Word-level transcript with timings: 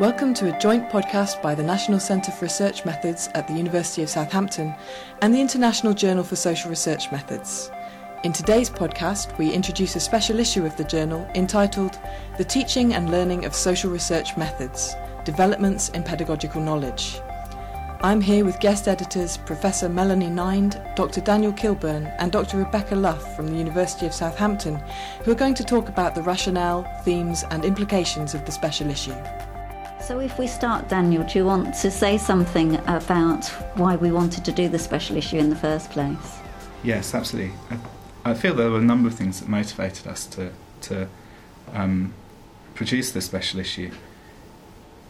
Welcome 0.00 0.32
to 0.36 0.48
a 0.48 0.58
joint 0.58 0.88
podcast 0.88 1.42
by 1.42 1.54
the 1.54 1.62
National 1.62 2.00
Centre 2.00 2.32
for 2.32 2.46
Research 2.46 2.86
Methods 2.86 3.28
at 3.34 3.46
the 3.46 3.52
University 3.52 4.02
of 4.02 4.08
Southampton 4.08 4.74
and 5.20 5.34
the 5.34 5.40
International 5.42 5.92
Journal 5.92 6.24
for 6.24 6.36
Social 6.36 6.70
Research 6.70 7.12
Methods. 7.12 7.70
In 8.24 8.32
today's 8.32 8.70
podcast, 8.70 9.36
we 9.36 9.52
introduce 9.52 9.96
a 9.96 10.00
special 10.00 10.40
issue 10.40 10.64
of 10.64 10.74
the 10.78 10.84
journal 10.84 11.30
entitled 11.34 11.98
The 12.38 12.44
Teaching 12.44 12.94
and 12.94 13.10
Learning 13.10 13.44
of 13.44 13.54
Social 13.54 13.90
Research 13.90 14.38
Methods 14.38 14.94
Developments 15.26 15.90
in 15.90 16.02
Pedagogical 16.02 16.62
Knowledge. 16.62 17.20
I'm 18.00 18.22
here 18.22 18.46
with 18.46 18.58
guest 18.58 18.88
editors 18.88 19.36
Professor 19.36 19.90
Melanie 19.90 20.30
Nind, 20.30 20.80
Dr. 20.96 21.20
Daniel 21.20 21.52
Kilburn, 21.52 22.06
and 22.18 22.32
Dr. 22.32 22.56
Rebecca 22.56 22.94
Luff 22.94 23.36
from 23.36 23.48
the 23.48 23.58
University 23.58 24.06
of 24.06 24.14
Southampton, 24.14 24.82
who 25.24 25.32
are 25.32 25.34
going 25.34 25.52
to 25.56 25.62
talk 25.62 25.90
about 25.90 26.14
the 26.14 26.22
rationale, 26.22 26.84
themes, 27.04 27.44
and 27.50 27.66
implications 27.66 28.32
of 28.32 28.46
the 28.46 28.52
special 28.52 28.88
issue. 28.88 29.14
So, 30.10 30.18
if 30.18 30.40
we 30.40 30.48
start, 30.48 30.88
Daniel, 30.88 31.22
do 31.22 31.38
you 31.38 31.44
want 31.44 31.72
to 31.72 31.88
say 31.88 32.18
something 32.18 32.74
about 32.88 33.46
why 33.78 33.94
we 33.94 34.10
wanted 34.10 34.44
to 34.44 34.50
do 34.50 34.68
the 34.68 34.76
special 34.76 35.16
issue 35.16 35.36
in 35.36 35.50
the 35.50 35.54
first 35.54 35.92
place? 35.92 36.40
Yes, 36.82 37.14
absolutely. 37.14 37.54
I, 37.70 38.32
I 38.32 38.34
feel 38.34 38.52
there 38.52 38.72
were 38.72 38.80
a 38.80 38.82
number 38.82 39.08
of 39.08 39.14
things 39.14 39.38
that 39.38 39.48
motivated 39.48 40.08
us 40.08 40.26
to, 40.26 40.50
to 40.80 41.06
um, 41.74 42.12
produce 42.74 43.12
this 43.12 43.26
special 43.26 43.60
issue. 43.60 43.92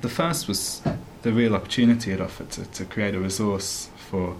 The 0.02 0.10
first 0.10 0.46
was 0.46 0.82
the 1.22 1.32
real 1.32 1.54
opportunity 1.54 2.12
it 2.12 2.20
offered 2.20 2.50
to, 2.50 2.66
to 2.66 2.84
create 2.84 3.14
a 3.14 3.20
resource 3.20 3.88
for 3.96 4.36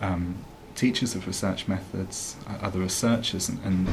um, 0.00 0.44
teachers 0.76 1.16
of 1.16 1.26
research 1.26 1.66
methods, 1.66 2.36
other 2.62 2.78
researchers, 2.78 3.48
and, 3.48 3.58
and, 3.64 3.88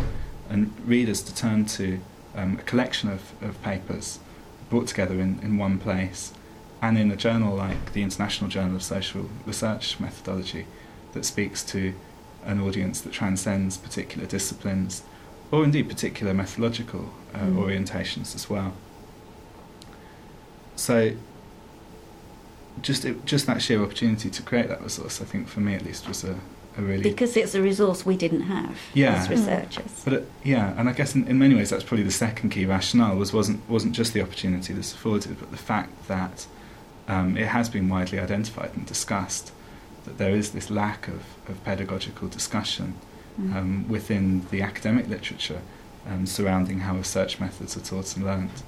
and, 0.51 0.87
readers 0.87 1.23
to 1.23 1.33
turn 1.33 1.65
to 1.65 1.99
um, 2.35 2.59
a 2.59 2.61
collection 2.61 3.09
of, 3.09 3.33
of 3.41 3.59
papers 3.63 4.19
brought 4.69 4.87
together 4.87 5.15
in, 5.15 5.39
in 5.41 5.57
one 5.57 5.79
place 5.79 6.33
and 6.81 6.97
in 6.97 7.11
a 7.11 7.15
journal 7.15 7.55
like 7.55 7.93
the 7.93 8.03
International 8.03 8.49
Journal 8.49 8.75
of 8.75 8.83
Social 8.83 9.29
Research 9.45 9.99
Methodology 9.99 10.65
that 11.13 11.25
speaks 11.25 11.63
to 11.65 11.93
an 12.43 12.59
audience 12.61 13.01
that 13.01 13.13
transcends 13.13 13.77
particular 13.77 14.27
disciplines 14.27 15.03
or 15.51 15.63
indeed 15.63 15.87
particular 15.89 16.33
methodological 16.33 17.11
uh, 17.33 17.39
mm. 17.39 17.55
orientations 17.55 18.35
as 18.35 18.49
well. 18.49 18.73
So 20.75 21.15
just 22.81 23.05
it, 23.05 23.25
just 23.25 23.47
that 23.47 23.61
sheer 23.61 23.81
opportunity 23.81 24.29
to 24.29 24.41
create 24.41 24.67
that 24.67 24.81
resource, 24.81 25.21
I 25.21 25.25
think 25.25 25.47
for 25.47 25.61
me 25.61 25.75
at 25.75 25.83
least 25.83 26.07
was 26.07 26.23
a, 26.23 26.33
a 26.33 26.37
really 26.77 27.03
because 27.03 27.37
it's 27.37 27.55
a 27.55 27.61
resource 27.61 28.05
we 28.05 28.17
didn't 28.17 28.41
have 28.41 28.77
yeah. 28.93 29.15
as 29.15 29.29
researchers. 29.29 30.01
But 30.03 30.13
it, 30.13 30.31
yeah, 30.43 30.73
and 30.77 30.89
I 30.89 30.93
guess 30.93 31.15
in, 31.15 31.27
in 31.27 31.37
many 31.39 31.55
ways 31.55 31.69
that's 31.69 31.83
probably 31.83 32.03
the 32.03 32.11
second 32.11 32.49
key 32.49 32.65
rationale 32.65 33.15
was 33.15 33.33
wasn't 33.33 33.67
wasn't 33.69 33.95
just 33.95 34.13
the 34.13 34.21
opportunity 34.21 34.73
that's 34.73 34.93
afforded, 34.93 35.39
but 35.39 35.51
the 35.51 35.57
fact 35.57 36.07
that 36.07 36.47
um, 37.07 37.37
it 37.37 37.47
has 37.47 37.69
been 37.69 37.87
widely 37.89 38.19
identified 38.19 38.71
and 38.75 38.85
discussed 38.85 39.51
that 40.05 40.17
there 40.17 40.35
is 40.35 40.51
this 40.51 40.69
lack 40.69 41.07
of, 41.07 41.23
of 41.47 41.63
pedagogical 41.63 42.27
discussion 42.27 42.95
mm. 43.39 43.55
um, 43.55 43.87
within 43.87 44.45
the 44.51 44.61
academic 44.61 45.07
literature 45.07 45.61
um, 46.07 46.25
surrounding 46.25 46.79
how 46.79 46.95
research 46.95 47.39
methods 47.39 47.75
are 47.75 47.81
taught 47.81 48.15
and 48.15 48.25
learned, 48.25 48.63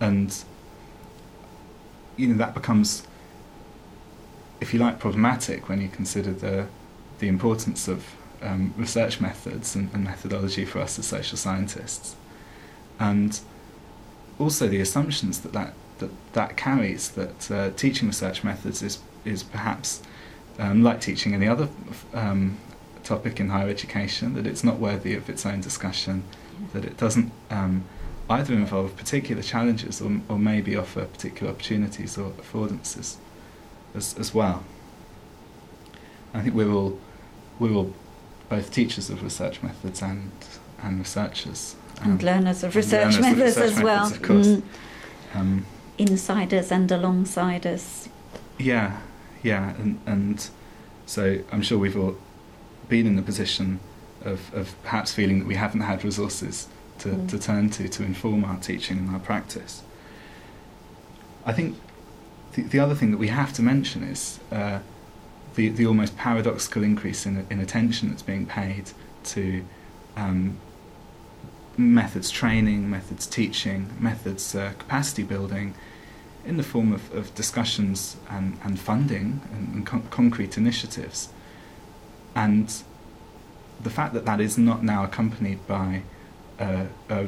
and 0.00 0.44
you 2.16 2.28
know 2.28 2.36
that 2.36 2.54
becomes 2.54 3.06
if 4.60 4.72
you 4.72 4.80
like, 4.80 4.98
problematic 4.98 5.68
when 5.68 5.80
you 5.80 5.88
consider 5.88 6.32
the 6.32 6.66
the 7.18 7.28
importance 7.28 7.88
of 7.88 8.14
um, 8.42 8.74
research 8.76 9.20
methods 9.20 9.74
and, 9.74 9.88
and, 9.94 10.04
methodology 10.04 10.66
for 10.66 10.80
us 10.80 10.98
as 10.98 11.06
social 11.06 11.38
scientists, 11.38 12.14
and 12.98 13.40
also 14.38 14.68
the 14.68 14.80
assumptions 14.80 15.40
that 15.40 15.52
that 15.52 15.74
that, 15.98 16.10
that 16.34 16.56
carries 16.56 17.10
that 17.10 17.50
uh, 17.50 17.70
teaching 17.70 18.08
research 18.08 18.44
methods 18.44 18.82
is 18.82 18.98
is 19.24 19.42
perhaps 19.42 20.02
um, 20.58 20.82
like 20.82 21.00
teaching 21.00 21.34
any 21.34 21.48
other 21.48 21.68
um, 22.14 22.58
topic 23.02 23.40
in 23.40 23.50
higher 23.50 23.68
education 23.68 24.34
that 24.34 24.46
it's 24.46 24.64
not 24.64 24.78
worthy 24.78 25.14
of 25.14 25.28
its 25.28 25.46
own 25.46 25.60
discussion, 25.60 26.24
that 26.72 26.84
it 26.84 26.96
doesn't 26.96 27.32
um, 27.50 27.84
either 28.28 28.54
involve 28.54 28.96
particular 28.96 29.42
challenges 29.42 30.00
or, 30.00 30.20
or 30.28 30.38
maybe 30.38 30.74
offer 30.76 31.04
particular 31.04 31.52
opportunities 31.52 32.18
or 32.18 32.30
affordances 32.32 33.16
as, 33.96 34.16
as 34.18 34.34
well. 34.34 34.62
I 36.34 36.42
think 36.42 36.54
we're 36.54 36.70
all, 36.70 36.98
we're 37.58 37.72
all 37.72 37.94
both 38.48 38.70
teachers 38.70 39.10
of 39.10 39.22
research 39.22 39.62
methods 39.62 40.02
and, 40.02 40.30
and 40.82 40.98
researchers. 40.98 41.76
Um, 42.02 42.12
and 42.12 42.22
learners 42.22 42.62
of 42.62 42.76
research 42.76 43.14
learners 43.14 43.20
methods 43.20 43.56
of 43.56 43.62
research 43.64 43.78
as 43.78 43.82
well. 43.82 44.04
Methods, 44.04 44.16
of 44.16 44.22
course. 44.22 44.46
Mm. 44.46 44.62
Um, 45.34 45.66
Insiders 45.98 46.70
and 46.70 46.90
alongsiders. 46.90 48.08
Yeah, 48.58 49.00
yeah, 49.42 49.74
and, 49.76 49.98
and 50.06 50.48
so 51.06 51.38
I'm 51.50 51.62
sure 51.62 51.78
we've 51.78 51.96
all 51.96 52.16
been 52.88 53.06
in 53.06 53.16
the 53.16 53.22
position 53.22 53.80
of, 54.24 54.52
of 54.54 54.74
perhaps 54.82 55.12
feeling 55.12 55.38
that 55.38 55.48
we 55.48 55.54
haven't 55.54 55.80
had 55.80 56.04
resources 56.04 56.68
to, 56.98 57.08
mm. 57.08 57.28
to 57.28 57.38
turn 57.38 57.70
to 57.70 57.88
to 57.88 58.02
inform 58.02 58.44
our 58.44 58.58
teaching 58.58 58.98
and 58.98 59.10
our 59.10 59.18
practice. 59.18 59.82
I 61.44 61.52
think 61.52 61.76
the, 62.56 62.62
the 62.62 62.80
other 62.80 62.94
thing 62.94 63.10
that 63.10 63.18
we 63.18 63.28
have 63.28 63.52
to 63.52 63.62
mention 63.62 64.02
is 64.02 64.40
uh, 64.50 64.80
the, 65.54 65.68
the 65.68 65.86
almost 65.86 66.16
paradoxical 66.16 66.82
increase 66.82 67.26
in, 67.26 67.46
in 67.50 67.60
attention 67.60 68.08
that's 68.08 68.22
being 68.22 68.46
paid 68.46 68.90
to 69.24 69.64
um, 70.16 70.56
methods 71.76 72.30
training, 72.30 72.88
methods 72.88 73.26
teaching, 73.26 73.90
methods 74.00 74.54
uh, 74.54 74.72
capacity 74.78 75.22
building 75.22 75.74
in 76.46 76.56
the 76.56 76.62
form 76.62 76.92
of, 76.92 77.12
of 77.14 77.34
discussions 77.34 78.16
and, 78.30 78.58
and 78.64 78.80
funding 78.80 79.40
and, 79.52 79.74
and 79.74 79.86
con- 79.86 80.06
concrete 80.10 80.56
initiatives. 80.56 81.28
And 82.34 82.72
the 83.82 83.90
fact 83.90 84.14
that 84.14 84.24
that 84.24 84.40
is 84.40 84.56
not 84.56 84.82
now 84.82 85.04
accompanied 85.04 85.66
by 85.66 86.02
uh, 86.58 86.86
uh, 87.10 87.24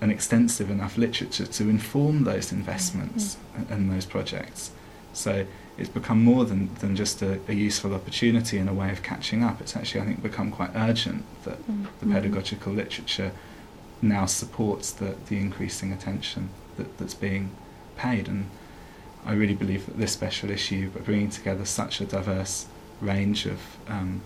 an 0.00 0.10
extensive 0.10 0.70
enough 0.70 0.96
literature 0.96 1.46
to 1.46 1.68
inform 1.68 2.24
those 2.24 2.52
investments 2.52 3.36
mm-hmm. 3.56 3.72
and, 3.72 3.90
those 3.90 4.06
projects. 4.06 4.70
So 5.12 5.46
it's 5.76 5.88
become 5.88 6.22
more 6.22 6.44
than, 6.44 6.72
than 6.76 6.94
just 6.94 7.22
a, 7.22 7.40
a, 7.48 7.52
useful 7.52 7.94
opportunity 7.94 8.58
and 8.58 8.68
a 8.68 8.72
way 8.72 8.92
of 8.92 9.02
catching 9.02 9.42
up. 9.42 9.60
It's 9.60 9.76
actually, 9.76 10.02
I 10.02 10.04
think, 10.04 10.22
become 10.22 10.52
quite 10.52 10.70
urgent 10.74 11.24
that 11.44 11.58
mm-hmm. 11.62 11.86
the 12.00 12.14
pedagogical 12.14 12.72
literature 12.72 13.32
now 14.00 14.26
supports 14.26 14.92
the, 14.92 15.16
the 15.26 15.36
increasing 15.38 15.92
attention 15.92 16.50
that, 16.76 16.98
that's 16.98 17.14
being 17.14 17.50
paid. 17.96 18.28
And 18.28 18.48
I 19.26 19.32
really 19.32 19.54
believe 19.54 19.86
that 19.86 19.98
this 19.98 20.12
special 20.12 20.50
issue, 20.50 20.90
by 20.90 21.00
bringing 21.00 21.30
together 21.30 21.64
such 21.64 22.00
a 22.00 22.04
diverse 22.04 22.66
range 23.00 23.46
of 23.46 23.60
um, 23.88 24.22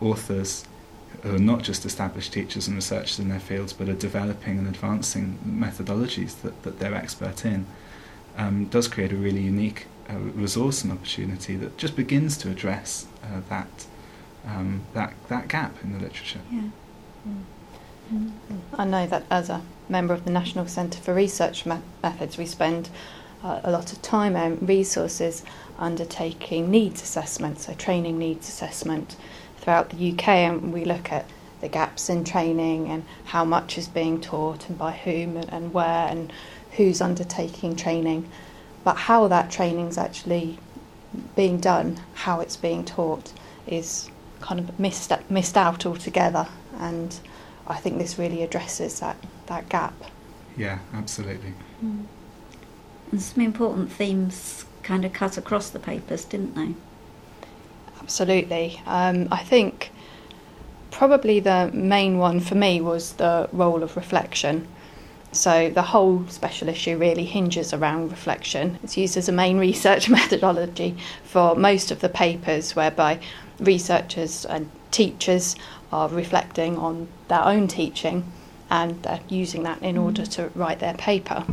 authors, 0.00 0.64
who 1.22 1.34
are 1.34 1.38
not 1.38 1.62
just 1.62 1.84
established 1.84 2.32
teachers 2.32 2.68
and 2.68 2.76
researchers 2.76 3.18
in 3.18 3.28
their 3.28 3.40
fields, 3.40 3.72
but 3.72 3.88
are 3.88 3.94
developing 3.94 4.58
and 4.58 4.68
advancing 4.68 5.38
methodologies 5.46 6.40
that, 6.42 6.62
that 6.62 6.78
they're 6.78 6.94
expert 6.94 7.44
in, 7.44 7.66
um, 8.36 8.66
does 8.66 8.88
create 8.88 9.12
a 9.12 9.16
really 9.16 9.40
unique 9.40 9.86
uh, 10.08 10.14
resource 10.18 10.82
and 10.82 10.92
opportunity 10.92 11.56
that 11.56 11.76
just 11.76 11.96
begins 11.96 12.36
to 12.36 12.50
address 12.50 13.06
uh, 13.24 13.40
that, 13.48 13.86
um, 14.46 14.82
that, 14.94 15.12
that 15.28 15.48
gap 15.48 15.74
in 15.82 15.92
the 15.92 15.98
literature. 15.98 16.40
Yeah. 16.50 16.62
Mm. 17.28 17.42
I 18.78 18.84
know 18.84 19.06
that 19.06 19.24
as 19.30 19.50
a 19.50 19.60
member 19.88 20.14
of 20.14 20.24
the 20.24 20.30
National 20.30 20.66
Centre 20.66 20.98
for 20.98 21.12
Research 21.12 21.66
Methods, 21.66 22.38
we 22.38 22.46
spend 22.46 22.88
uh, 23.44 23.60
a 23.64 23.70
lot 23.70 23.92
of 23.92 24.00
time 24.00 24.34
and 24.34 24.66
resources 24.66 25.44
undertaking 25.78 26.70
needs 26.70 27.02
assessment, 27.02 27.60
so 27.60 27.74
training 27.74 28.18
needs 28.18 28.48
assessment 28.48 29.16
throughout 29.68 29.90
the 29.90 30.12
UK, 30.12 30.28
and 30.28 30.72
we 30.72 30.86
look 30.86 31.12
at 31.12 31.26
the 31.60 31.68
gaps 31.68 32.08
in 32.08 32.24
training 32.24 32.88
and 32.88 33.04
how 33.26 33.44
much 33.44 33.76
is 33.76 33.86
being 33.86 34.18
taught 34.18 34.66
and 34.66 34.78
by 34.78 34.92
whom 34.92 35.36
and, 35.36 35.52
and 35.52 35.74
where 35.74 36.08
and 36.08 36.32
who's 36.72 37.02
undertaking 37.02 37.76
training. 37.76 38.26
But 38.82 38.94
how 38.96 39.28
that 39.28 39.50
training 39.50 39.88
is 39.88 39.98
actually 39.98 40.58
being 41.36 41.60
done, 41.60 42.00
how 42.14 42.40
it's 42.40 42.56
being 42.56 42.82
taught, 42.82 43.34
is 43.66 44.08
kind 44.40 44.58
of 44.58 44.80
missed 44.80 45.12
missed 45.28 45.58
out 45.58 45.84
altogether. 45.84 46.48
And 46.78 47.14
I 47.66 47.76
think 47.76 47.98
this 47.98 48.18
really 48.18 48.42
addresses 48.42 49.00
that 49.00 49.18
that 49.48 49.68
gap. 49.68 49.92
Yeah, 50.56 50.78
absolutely. 50.94 51.52
Mm. 51.84 52.06
And 53.12 53.20
some 53.20 53.42
important 53.42 53.92
themes 53.92 54.64
kind 54.82 55.04
of 55.04 55.12
cut 55.12 55.36
across 55.36 55.68
the 55.68 55.78
papers, 55.78 56.24
didn't 56.24 56.54
they? 56.54 56.74
Absolutely. 58.00 58.80
Um, 58.86 59.28
I 59.30 59.38
think 59.38 59.90
probably 60.90 61.40
the 61.40 61.70
main 61.72 62.18
one 62.18 62.40
for 62.40 62.54
me 62.54 62.80
was 62.80 63.14
the 63.14 63.48
role 63.52 63.82
of 63.82 63.96
reflection. 63.96 64.66
So 65.32 65.70
the 65.70 65.82
whole 65.82 66.26
special 66.28 66.68
issue 66.68 66.96
really 66.96 67.24
hinges 67.24 67.74
around 67.74 68.10
reflection. 68.10 68.78
It's 68.82 68.96
used 68.96 69.16
as 69.16 69.28
a 69.28 69.32
main 69.32 69.58
research 69.68 70.08
methodology 70.08 70.96
for 71.24 71.54
most 71.54 71.90
of 71.90 72.00
the 72.00 72.08
papers, 72.08 72.74
whereby 72.74 73.20
researchers 73.60 74.44
and 74.44 74.70
teachers 74.90 75.54
are 75.92 76.08
reflecting 76.08 76.78
on 76.78 77.08
their 77.28 77.44
own 77.44 77.68
teaching 77.68 78.24
and 78.70 79.02
they're 79.02 79.20
using 79.28 79.62
that 79.62 79.82
in 79.82 79.96
order 79.96 80.26
to 80.26 80.50
write 80.54 80.80
their 80.80 80.94
paper. 80.94 81.44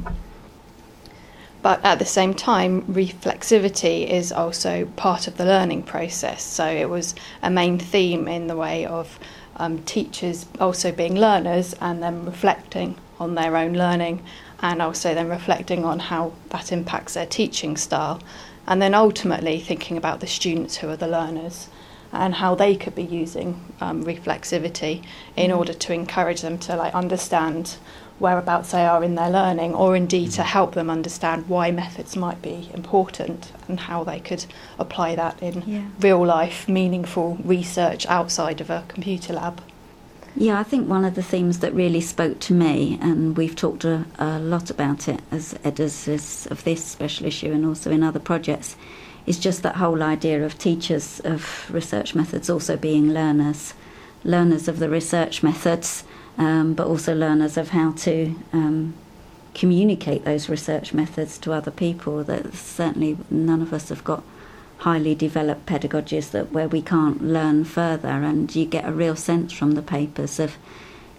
But 1.65 1.83
at 1.83 1.97
the 1.97 2.06
same 2.06 2.35
time, 2.35 2.83
reflexivity 2.83 4.07
is 4.07 4.31
also 4.31 4.85
part 4.97 5.27
of 5.27 5.38
the 5.38 5.45
learning 5.45 5.81
process. 5.81 6.44
So 6.44 6.67
it 6.67 6.91
was 6.91 7.15
a 7.41 7.50
main 7.50 7.79
theme 7.79 8.27
in 8.27 8.45
the 8.45 8.56
way 8.56 8.85
of 8.85 9.17
um, 9.56 9.81
teachers 9.81 10.45
also 10.59 10.91
being 10.91 11.15
learners 11.15 11.73
and 11.81 12.03
then 12.03 12.23
reflecting 12.23 12.97
on 13.19 13.33
their 13.33 13.57
own 13.57 13.73
learning 13.73 14.23
and 14.62 14.79
also 14.79 15.15
then 15.15 15.27
reflecting 15.27 15.83
on 15.83 15.97
how 15.97 16.33
that 16.50 16.71
impacts 16.71 17.15
their 17.15 17.25
teaching 17.25 17.77
style. 17.77 18.21
And 18.67 18.79
then 18.79 18.94
ultimately 18.94 19.59
thinking 19.59 19.97
about 19.97 20.19
the 20.19 20.27
students 20.27 20.77
who 20.77 20.89
are 20.89 20.95
the 20.95 21.07
learners 21.07 21.69
and 22.12 22.35
how 22.35 22.53
they 22.53 22.75
could 22.75 22.94
be 22.94 23.03
using 23.03 23.73
um, 23.81 24.03
reflexivity 24.03 25.03
in 25.35 25.51
order 25.51 25.73
to 25.73 25.94
encourage 25.94 26.41
them 26.41 26.59
to 26.59 26.75
like 26.75 26.94
understand 26.94 27.77
whereabouts 28.19 28.71
they 28.71 28.85
are 28.85 29.03
in 29.03 29.15
their 29.15 29.29
learning, 29.29 29.75
or 29.75 29.95
indeed 29.95 30.31
to 30.31 30.41
mm. 30.41 30.45
help 30.45 30.73
them 30.73 30.89
understand 30.89 31.50
why 31.50 31.71
methods 31.71 32.15
might 32.15 32.41
be 32.41 32.69
important 32.73 33.51
and 33.67 33.79
how 33.81 34.03
they 34.03 34.19
could 34.19 34.45
apply 34.79 35.15
that 35.15 35.41
in 35.41 35.63
Yeah. 35.65 35.81
real 36.00 36.25
life, 36.25 36.67
meaningful 36.67 37.38
research 37.44 38.06
outside 38.07 38.62
of 38.62 38.69
a 38.69 38.83
computer 38.88 39.33
lab. 39.33 39.62
Yeah, 40.38 40.59
I 40.59 40.63
think 40.63 40.89
one 40.89 41.06
of 41.06 41.15
the 41.15 41.23
themes 41.23 41.59
that 41.59 41.73
really 41.73 42.01
spoke 42.01 42.39
to 42.41 42.53
me, 42.53 42.97
and 43.01 43.38
we've 43.38 43.56
talked 43.56 43.85
a, 43.85 44.06
a 44.19 44.38
lot 44.39 44.69
about 44.69 45.07
it 45.07 45.21
as 45.31 45.57
editors 45.63 46.45
of 46.51 46.63
this 46.65 46.83
special 46.83 47.25
issue 47.25 47.53
and 47.53 47.65
also 47.65 47.89
in 47.89 48.03
other 48.03 48.19
projects, 48.19 48.75
is 49.25 49.39
just 49.39 49.63
that 49.63 49.77
whole 49.77 50.03
idea 50.03 50.45
of 50.45 50.57
teachers 50.57 51.21
of 51.21 51.69
research 51.71 52.15
methods 52.15 52.50
also 52.50 52.75
being 52.75 53.13
learners, 53.13 53.73
learners 54.23 54.67
of 54.67 54.79
the 54.79 54.89
research 54.89 55.41
methods, 55.41 56.03
um, 56.37 56.73
but 56.73 56.87
also 56.87 57.15
learners 57.15 57.57
of 57.57 57.69
how 57.69 57.91
to 57.93 58.35
um, 58.53 58.93
communicate 59.53 60.25
those 60.25 60.49
research 60.49 60.93
methods 60.93 61.37
to 61.39 61.53
other 61.53 61.71
people. 61.71 62.23
That 62.23 62.53
certainly 62.53 63.17
none 63.29 63.61
of 63.61 63.73
us 63.73 63.89
have 63.89 64.03
got 64.03 64.23
highly 64.79 65.15
developed 65.15 65.65
pedagogies 65.65 66.31
that 66.31 66.51
where 66.51 66.67
we 66.67 66.81
can't 66.81 67.23
learn 67.23 67.63
further 67.63 68.07
and 68.07 68.53
you 68.55 68.65
get 68.65 68.87
a 68.87 68.91
real 68.91 69.15
sense 69.15 69.51
from 69.51 69.71
the 69.71 69.81
papers 69.81 70.39
of 70.39 70.57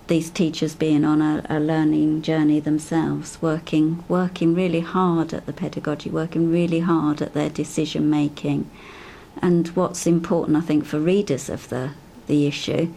these 0.09 0.31
teachers 0.31 0.75
being 0.75 1.05
on 1.05 1.21
a, 1.21 1.45
a 1.49 1.59
learning 1.59 2.23
journey 2.23 2.61
themselves 2.61 3.39
working 3.41 4.05
working 4.09 4.55
really 4.55 4.81
hard 4.81 5.33
at 5.33 5.47
the 5.47 5.53
pedagogy 5.53 6.11
working 6.11 6.51
really 6.51 6.81
hard 6.81 7.21
at 7.21 7.33
their 7.33 7.51
decision 7.51 8.09
making 8.09 8.71
and 9.43 9.69
what's 9.69 10.07
important 10.07 10.57
I 10.57 10.61
think 10.61 10.85
for 10.85 11.01
readers 11.01 11.49
of 11.49 11.69
the 11.69 11.93
the 12.27 12.47
issue 12.47 12.93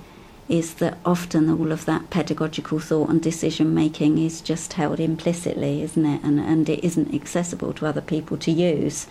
is 0.49 0.73
that 0.75 0.97
often 1.05 1.49
all 1.49 1.71
of 1.71 1.85
that 1.85 2.09
pedagogical 2.09 2.79
thought 2.79 3.09
and 3.09 3.21
decision 3.21 3.73
making 3.73 4.17
is 4.17 4.41
just 4.41 4.73
held 4.73 4.99
implicitly 4.99 5.81
isn't 5.83 6.05
it 6.05 6.21
and 6.23 6.39
and 6.39 6.67
it 6.67 6.83
isn't 6.83 7.13
accessible 7.13 7.71
to 7.71 7.85
other 7.85 8.01
people 8.01 8.35
to 8.35 8.51
use 8.51 9.07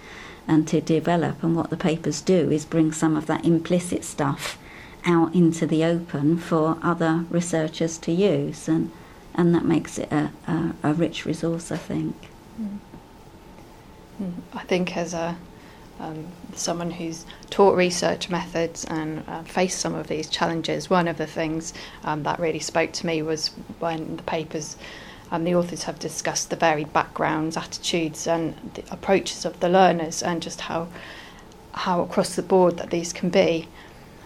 and 0.48 0.66
to 0.66 0.80
develop. 0.80 1.44
And 1.44 1.54
what 1.54 1.70
the 1.70 1.76
papers 1.76 2.22
do 2.22 2.50
is 2.50 2.64
bring 2.64 2.90
some 2.90 3.16
of 3.16 3.26
that 3.26 3.44
implicit 3.44 4.02
stuff 4.02 4.58
out 5.04 5.34
into 5.34 5.66
the 5.66 5.84
open 5.84 6.38
for 6.38 6.78
other 6.82 7.26
researchers 7.30 7.98
to 7.98 8.10
use, 8.10 8.66
and 8.66 8.90
and 9.34 9.54
that 9.54 9.64
makes 9.64 9.98
it 9.98 10.10
a, 10.10 10.32
a, 10.48 10.74
a 10.82 10.94
rich 10.94 11.24
resource, 11.24 11.70
I 11.70 11.76
think. 11.76 12.16
Mm. 12.60 12.78
I 14.52 14.62
think 14.64 14.96
as 14.96 15.14
a 15.14 15.36
um, 16.00 16.26
someone 16.54 16.90
who's 16.90 17.24
taught 17.50 17.76
research 17.76 18.30
methods 18.30 18.84
and 18.84 19.24
uh, 19.28 19.42
faced 19.42 19.80
some 19.80 19.94
of 19.94 20.08
these 20.08 20.28
challenges, 20.28 20.88
one 20.88 21.08
of 21.08 21.18
the 21.18 21.26
things 21.26 21.74
um, 22.04 22.22
that 22.22 22.38
really 22.38 22.58
spoke 22.58 22.92
to 22.92 23.06
me 23.06 23.22
was 23.22 23.48
when 23.78 24.16
the 24.16 24.22
papers 24.22 24.76
um, 25.30 25.44
the 25.44 25.54
authors 25.54 25.82
have 25.82 25.98
discussed 25.98 26.48
the 26.48 26.56
varied 26.56 26.90
backgrounds, 26.94 27.56
attitudes, 27.56 28.26
and 28.26 28.54
the 28.74 28.84
approaches 28.90 29.44
of 29.44 29.60
the 29.60 29.68
learners, 29.68 30.22
and 30.22 30.40
just 30.40 30.62
how 30.62 30.88
how 31.72 32.00
across 32.00 32.34
the 32.34 32.42
board 32.42 32.78
that 32.78 32.90
these 32.90 33.12
can 33.12 33.28
be. 33.28 33.68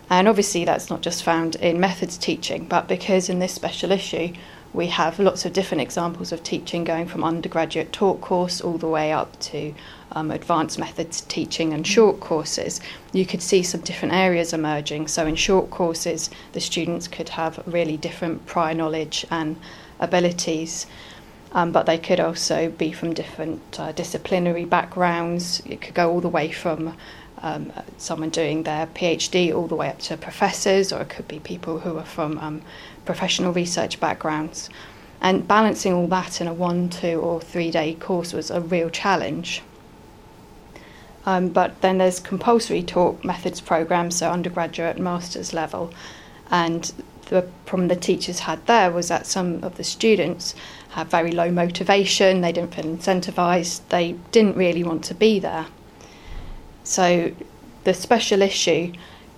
And 0.08 0.28
obviously, 0.28 0.64
that's 0.64 0.90
not 0.90 1.00
just 1.00 1.24
found 1.24 1.56
in 1.56 1.80
methods 1.80 2.16
teaching, 2.16 2.66
but 2.66 2.86
because 2.86 3.28
in 3.28 3.40
this 3.40 3.52
special 3.52 3.90
issue 3.90 4.32
we 4.72 4.86
have 4.86 5.18
lots 5.18 5.44
of 5.44 5.52
different 5.52 5.82
examples 5.82 6.32
of 6.32 6.42
teaching 6.42 6.84
going 6.84 7.06
from 7.06 7.22
undergraduate 7.22 7.92
taught 7.92 8.20
course 8.20 8.60
all 8.60 8.78
the 8.78 8.88
way 8.88 9.12
up 9.12 9.38
to 9.38 9.74
um, 10.14 10.30
advanced 10.30 10.78
methods 10.78 11.22
teaching 11.22 11.72
and 11.72 11.86
short 11.86 12.20
courses, 12.20 12.80
you 13.12 13.26
could 13.26 13.42
see 13.42 13.62
some 13.62 13.80
different 13.80 14.14
areas 14.14 14.52
emerging. 14.52 15.08
So, 15.08 15.26
in 15.26 15.36
short 15.36 15.70
courses, 15.70 16.30
the 16.52 16.60
students 16.60 17.08
could 17.08 17.30
have 17.30 17.62
really 17.66 17.96
different 17.96 18.46
prior 18.46 18.74
knowledge 18.74 19.26
and 19.30 19.56
abilities, 20.00 20.86
um, 21.52 21.72
but 21.72 21.86
they 21.86 21.98
could 21.98 22.20
also 22.20 22.70
be 22.70 22.92
from 22.92 23.12
different 23.14 23.80
uh, 23.80 23.92
disciplinary 23.92 24.64
backgrounds. 24.64 25.62
It 25.66 25.80
could 25.80 25.94
go 25.94 26.10
all 26.10 26.20
the 26.20 26.28
way 26.28 26.50
from 26.50 26.96
um, 27.42 27.72
someone 27.98 28.30
doing 28.30 28.62
their 28.62 28.86
PhD 28.86 29.54
all 29.54 29.66
the 29.66 29.74
way 29.74 29.88
up 29.88 29.98
to 30.00 30.16
professors, 30.16 30.92
or 30.92 31.02
it 31.02 31.08
could 31.08 31.28
be 31.28 31.40
people 31.40 31.80
who 31.80 31.98
are 31.98 32.04
from 32.04 32.38
um, 32.38 32.62
professional 33.04 33.52
research 33.52 33.98
backgrounds. 33.98 34.70
And 35.20 35.46
balancing 35.46 35.92
all 35.92 36.08
that 36.08 36.40
in 36.40 36.48
a 36.48 36.54
one, 36.54 36.88
two, 36.88 37.20
or 37.20 37.40
three 37.40 37.70
day 37.70 37.94
course 37.94 38.32
was 38.32 38.50
a 38.50 38.60
real 38.60 38.90
challenge. 38.90 39.62
Um, 41.24 41.48
but 41.48 41.80
then 41.82 41.98
there's 41.98 42.18
compulsory 42.18 42.82
talk 42.82 43.24
methods 43.24 43.60
programs, 43.60 44.16
so 44.16 44.30
undergraduate 44.30 44.98
master's 44.98 45.52
level. 45.52 45.92
And 46.50 46.92
the 47.26 47.42
problem 47.64 47.88
the 47.88 47.96
teachers 47.96 48.40
had 48.40 48.66
there 48.66 48.90
was 48.90 49.08
that 49.08 49.26
some 49.26 49.62
of 49.62 49.76
the 49.76 49.84
students 49.84 50.54
had 50.90 51.08
very 51.08 51.32
low 51.32 51.50
motivation, 51.50 52.40
they 52.40 52.52
didn't 52.52 52.74
feel 52.74 52.84
incentivised, 52.84 53.80
they 53.88 54.12
didn't 54.32 54.56
really 54.56 54.84
want 54.84 55.04
to 55.04 55.14
be 55.14 55.38
there. 55.38 55.66
So 56.84 57.32
the 57.84 57.94
special 57.94 58.42
issue 58.42 58.92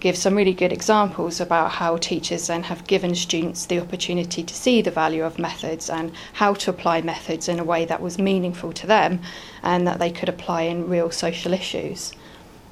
gives 0.05 0.19
some 0.19 0.35
really 0.35 0.53
good 0.53 0.71
examples 0.71 1.41
about 1.41 1.71
how 1.71 1.97
teachers 1.97 2.49
then 2.49 2.63
have 2.63 2.87
given 2.87 3.15
students 3.15 3.65
the 3.65 3.81
opportunity 3.81 4.43
to 4.43 4.55
see 4.55 4.83
the 4.83 4.91
value 4.91 5.25
of 5.25 5.39
methods 5.39 5.89
and 5.89 6.13
how 6.35 6.53
to 6.53 6.69
apply 6.69 7.01
methods 7.01 7.49
in 7.49 7.59
a 7.59 7.65
way 7.65 7.87
that 7.87 8.03
was 8.03 8.19
meaningful 8.19 8.71
to 8.71 8.87
them 8.87 9.19
and 9.63 9.87
that 9.87 9.99
they 9.99 10.11
could 10.11 10.29
apply 10.29 10.61
in 10.61 10.91
real 10.91 11.11
social 11.11 11.55
issues. 11.55 12.13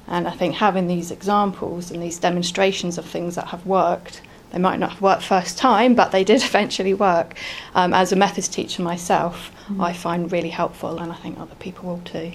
And 0.07 0.27
I 0.27 0.31
think 0.31 0.53
having 0.53 0.85
these 0.85 1.09
examples 1.09 1.89
and 1.89 2.03
these 2.03 2.19
demonstrations 2.19 2.99
of 2.99 3.05
things 3.05 3.33
that 3.33 3.47
have 3.47 3.65
worked, 3.65 4.21
they 4.51 4.59
might 4.59 4.79
not 4.79 4.91
have 4.91 5.01
worked 5.01 5.23
first 5.23 5.57
time, 5.57 5.95
but 5.95 6.11
they 6.11 6.23
did 6.23 6.43
eventually 6.51 6.93
work. 6.93 7.35
Um, 7.73 7.95
as 7.95 8.11
a 8.11 8.15
methods 8.15 8.47
teacher 8.47 8.83
myself, 8.83 9.51
mm. 9.67 9.83
I 9.83 9.91
find 9.93 10.31
really 10.31 10.51
helpful, 10.51 10.99
and 10.99 11.11
I 11.11 11.15
think 11.15 11.39
other 11.39 11.55
people 11.55 11.89
will 11.89 12.01
too. 12.05 12.33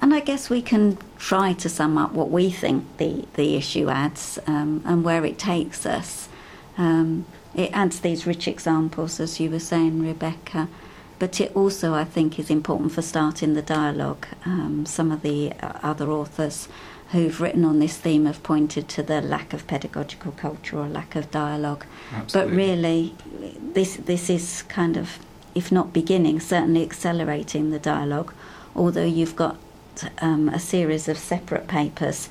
And 0.00 0.14
I 0.14 0.20
guess 0.20 0.48
we 0.48 0.62
can 0.62 0.96
try 1.18 1.52
to 1.52 1.68
sum 1.68 1.98
up 1.98 2.12
what 2.12 2.30
we 2.30 2.50
think 2.50 2.96
the, 2.96 3.26
the 3.34 3.54
issue 3.54 3.90
adds 3.90 4.38
um, 4.46 4.82
and 4.86 5.04
where 5.04 5.24
it 5.26 5.38
takes 5.38 5.84
us. 5.84 6.28
Um, 6.78 7.26
it 7.54 7.70
adds 7.74 8.00
these 8.00 8.26
rich 8.26 8.48
examples, 8.48 9.20
as 9.20 9.38
you 9.38 9.50
were 9.50 9.60
saying, 9.60 10.00
Rebecca, 10.00 10.68
but 11.18 11.38
it 11.38 11.54
also, 11.54 11.92
I 11.92 12.04
think, 12.04 12.38
is 12.38 12.48
important 12.48 12.92
for 12.92 13.02
starting 13.02 13.52
the 13.52 13.62
dialogue. 13.62 14.26
Um, 14.46 14.86
some 14.86 15.12
of 15.12 15.20
the 15.20 15.52
uh, 15.60 15.72
other 15.82 16.10
authors 16.10 16.66
who've 17.12 17.38
written 17.38 17.64
on 17.64 17.78
this 17.78 17.98
theme 17.98 18.24
have 18.24 18.42
pointed 18.42 18.88
to 18.88 19.02
the 19.02 19.20
lack 19.20 19.52
of 19.52 19.66
pedagogical 19.66 20.32
culture 20.32 20.78
or 20.78 20.88
lack 20.88 21.14
of 21.14 21.30
dialogue. 21.30 21.84
Absolutely. 22.14 22.50
But 22.50 22.56
really, 22.56 23.14
this, 23.74 23.96
this 23.96 24.30
is 24.30 24.62
kind 24.62 24.96
of, 24.96 25.18
if 25.54 25.70
not 25.70 25.92
beginning, 25.92 26.40
certainly 26.40 26.82
accelerating 26.82 27.70
the 27.70 27.78
dialogue, 27.78 28.32
although 28.74 29.04
you've 29.04 29.36
got 29.36 29.58
um, 30.20 30.48
a 30.48 30.58
series 30.58 31.08
of 31.08 31.18
separate 31.18 31.66
papers. 31.66 32.28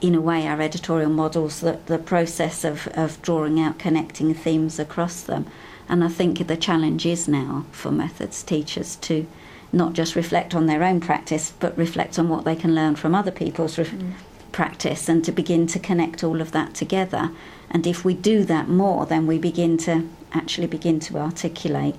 In 0.00 0.14
a 0.14 0.20
way, 0.20 0.46
our 0.46 0.60
editorial 0.60 1.10
models 1.10 1.60
the, 1.60 1.78
the 1.86 1.98
process 1.98 2.64
of, 2.64 2.88
of 2.88 3.20
drawing 3.22 3.58
out 3.58 3.78
connecting 3.78 4.34
themes 4.34 4.78
across 4.78 5.22
them. 5.22 5.46
And 5.88 6.02
I 6.02 6.08
think 6.08 6.46
the 6.46 6.56
challenge 6.56 7.06
is 7.06 7.28
now 7.28 7.64
for 7.70 7.90
methods 7.90 8.42
teachers 8.42 8.96
to 8.96 9.26
not 9.72 9.92
just 9.92 10.16
reflect 10.16 10.54
on 10.54 10.66
their 10.66 10.82
own 10.82 11.00
practice, 11.00 11.52
but 11.58 11.76
reflect 11.76 12.18
on 12.18 12.28
what 12.28 12.44
they 12.44 12.56
can 12.56 12.74
learn 12.74 12.96
from 12.96 13.14
other 13.14 13.30
people's 13.30 13.76
mm. 13.76 14.12
practice 14.52 15.08
and 15.08 15.24
to 15.24 15.32
begin 15.32 15.66
to 15.68 15.78
connect 15.78 16.24
all 16.24 16.40
of 16.40 16.52
that 16.52 16.74
together. 16.74 17.30
And 17.70 17.86
if 17.86 18.04
we 18.04 18.14
do 18.14 18.44
that 18.44 18.68
more, 18.68 19.06
then 19.06 19.26
we 19.26 19.38
begin 19.38 19.76
to 19.78 20.08
actually 20.32 20.66
begin 20.66 21.00
to 21.00 21.18
articulate 21.18 21.96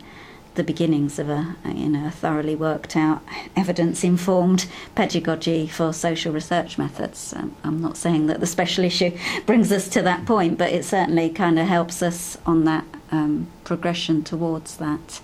the 0.58 0.64
beginnings 0.64 1.20
of 1.20 1.30
a, 1.30 1.56
you 1.66 1.88
know, 1.88 2.08
a 2.08 2.12
thoroughly 2.12 2.56
worked 2.56 2.98
out, 2.98 3.22
evidence 3.56 4.04
informed 4.04 4.66
pedagogy 4.96 5.68
for 5.68 5.94
social 5.94 6.34
research 6.34 6.78
methods. 6.78 7.32
Um, 7.34 7.56
I'm 7.64 7.80
not 7.80 7.96
saying 7.96 8.28
that 8.28 8.42
the 8.42 8.48
special 8.48 8.84
issue 8.84 9.18
brings 9.46 9.72
us 9.72 9.88
to 9.90 10.02
that 10.02 10.26
point, 10.26 10.58
but 10.58 10.72
it 10.74 10.84
certainly 10.84 11.30
kind 11.30 11.58
of 11.58 11.68
helps 11.68 12.04
us 12.04 12.38
on 12.46 12.66
that 12.66 12.84
um, 13.12 13.48
progression 13.64 14.24
towards 14.24 14.78
that. 14.78 15.22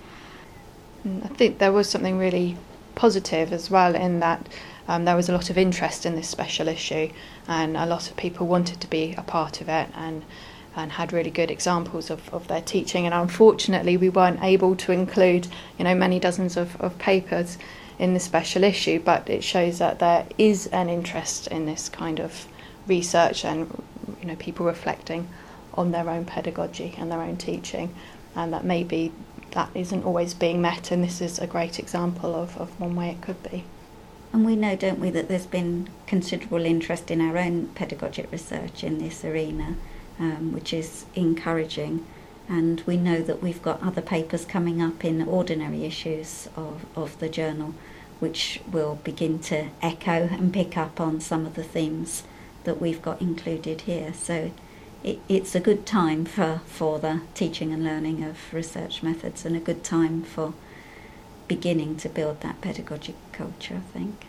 I 1.06 1.28
think 1.28 1.58
there 1.58 1.74
was 1.74 1.90
something 1.90 2.18
really 2.18 2.56
positive 2.96 3.52
as 3.52 3.70
well 3.70 3.96
in 3.96 4.20
that 4.20 4.48
um, 4.88 5.06
there 5.06 5.16
was 5.16 5.28
a 5.30 5.34
lot 5.34 5.50
of 5.50 5.58
interest 5.58 6.06
in 6.06 6.16
this 6.16 6.30
special 6.30 6.68
issue, 6.68 7.10
and 7.48 7.76
a 7.76 7.86
lot 7.86 8.10
of 8.10 8.18
people 8.18 8.48
wanted 8.48 8.80
to 8.82 8.88
be 8.88 9.16
a 9.18 9.24
part 9.24 9.62
of 9.62 9.68
it 9.68 9.90
and 9.96 10.24
and 10.76 10.94
had 10.94 11.14
really 11.14 11.30
good 11.30 11.52
examples 11.52 12.10
of, 12.10 12.34
of 12.34 12.48
their 12.48 12.62
teaching. 12.62 13.06
And 13.06 13.14
unfortunately, 13.14 13.98
we 13.98 14.10
weren't 14.10 14.44
able 14.44 14.76
to 14.78 14.92
include, 14.92 15.48
you 15.78 15.86
know, 15.86 15.96
many 15.96 16.20
dozens 16.20 16.58
of, 16.58 16.80
of 16.82 16.98
papers 16.98 17.58
in 18.00 18.14
the 18.14 18.20
special 18.20 18.64
issue, 18.64 19.00
but 19.00 19.30
it 19.30 19.44
shows 19.44 19.78
that 19.80 20.00
there 20.00 20.26
is 20.38 20.68
an 20.68 20.90
interest 20.90 21.48
in 21.48 21.66
this 21.66 21.90
kind 21.90 22.20
of 22.20 22.48
research 22.88 23.46
and 23.46 23.82
you 24.20 24.28
know 24.28 24.36
people 24.36 24.66
reflecting 24.66 25.28
on 25.76 25.92
their 25.92 26.10
own 26.10 26.26
pedagogy 26.26 26.94
and 26.98 27.12
their 27.12 27.22
own 27.22 27.38
teaching, 27.38 27.94
and 28.36 28.54
that 28.54 28.64
maybe 28.64 29.12
that 29.52 29.70
isn't 29.74 30.04
always 30.04 30.34
being 30.34 30.62
met, 30.62 30.92
and 30.92 31.04
this 31.04 31.22
is 31.22 31.40
a 31.40 31.48
great 31.48 31.80
example 31.80 32.36
of, 32.36 32.58
of 32.58 32.80
one 32.80 32.96
way 32.96 33.10
it 33.10 33.22
could 33.22 33.42
be. 33.44 33.64
And 34.32 34.46
we 34.46 34.56
know, 34.56 34.76
don't 34.76 35.00
we, 35.00 35.12
that 35.12 35.28
there's 35.28 35.46
been 35.46 35.90
considerable 36.08 36.66
interest 36.66 37.12
in 37.12 37.22
our 37.22 37.38
own 37.38 37.68
pedagogic 37.70 38.32
research 38.32 38.84
in 38.84 38.98
this 38.98 39.24
arena, 39.24 39.76
um, 40.20 40.54
which 40.54 40.74
is 40.74 41.06
encouraging. 41.16 42.06
And 42.50 42.82
we 42.86 42.98
know 42.98 43.22
that 43.22 43.42
we've 43.42 43.62
got 43.62 43.82
other 43.82 44.02
papers 44.02 44.46
coming 44.46 44.82
up 44.82 45.06
in 45.06 45.22
ordinary 45.22 45.86
issues 45.86 46.50
of, 46.56 46.86
of 46.96 47.18
the 47.20 47.30
journal, 47.30 47.74
which 48.20 48.62
will 48.72 48.96
begin 49.04 49.40
to 49.40 49.70
echo 49.82 50.28
and 50.32 50.54
pick 50.54 50.78
up 50.78 51.00
on 51.00 51.20
some 51.22 51.46
of 51.46 51.56
the 51.56 51.64
themes 51.64 52.24
that 52.64 52.82
we've 52.82 53.02
got 53.02 53.22
included 53.22 53.82
here. 53.82 54.14
So 54.14 54.52
it, 55.04 55.20
it's 55.28 55.56
a 55.56 55.60
good 55.60 55.86
time 55.86 56.26
for, 56.26 56.62
for 56.66 57.00
the 57.00 57.22
teaching 57.34 57.72
and 57.74 57.84
learning 57.84 58.24
of 58.24 58.54
research 58.54 59.04
methods 59.04 59.46
and 59.46 59.56
a 59.56 59.60
good 59.60 59.84
time 59.84 60.24
for 60.24 60.54
beginning 61.48 61.98
to 61.98 62.10
build 62.10 62.42
that 62.42 62.62
pedagogic 62.62 63.16
culture, 63.32 63.76
I 63.76 63.98
think. 63.98 64.26